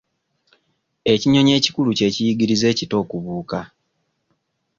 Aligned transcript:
Ekinyonyi 1.13 1.51
ekikulu 1.59 1.89
kye 1.97 2.07
kiyigiriza 2.15 2.65
ekito 2.73 2.95
okubuuka. 3.03 3.59